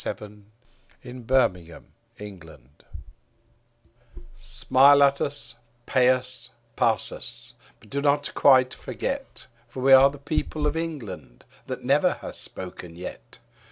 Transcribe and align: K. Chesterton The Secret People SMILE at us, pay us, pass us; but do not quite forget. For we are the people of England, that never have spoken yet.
K. 0.03 0.05
Chesterton 0.05 0.51
The 1.03 1.11
Secret 1.13 1.83
People 2.15 2.59
SMILE 4.35 5.03
at 5.03 5.21
us, 5.21 5.53
pay 5.85 6.09
us, 6.09 6.49
pass 6.75 7.11
us; 7.11 7.53
but 7.79 7.91
do 7.91 8.01
not 8.01 8.33
quite 8.33 8.73
forget. 8.73 9.45
For 9.67 9.79
we 9.83 9.93
are 9.93 10.09
the 10.09 10.17
people 10.17 10.65
of 10.65 10.75
England, 10.75 11.45
that 11.67 11.83
never 11.83 12.13
have 12.13 12.33
spoken 12.33 12.95
yet. 12.95 13.37